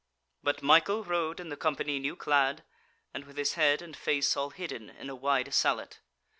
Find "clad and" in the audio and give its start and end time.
2.15-3.23